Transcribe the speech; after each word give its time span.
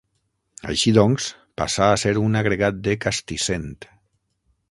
Així 0.71 0.93
doncs, 0.97 1.27
passà 1.61 1.89
a 1.91 1.99
ser 2.05 2.15
un 2.23 2.39
agregat 2.41 2.79
de 2.87 2.97
Castissent. 3.05 3.71